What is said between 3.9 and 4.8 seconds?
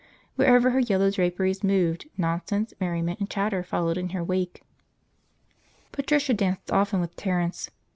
in her wake.